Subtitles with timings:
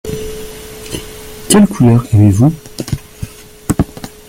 [1.47, 2.51] Quelle couleur aimez-vous?